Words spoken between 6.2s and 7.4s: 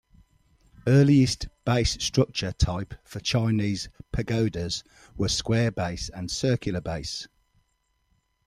circular-base.